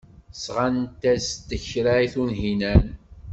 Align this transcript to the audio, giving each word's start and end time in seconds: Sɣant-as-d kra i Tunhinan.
Sɣant-as-d 0.43 1.49
kra 1.69 1.93
i 2.05 2.07
Tunhinan. 2.13 2.85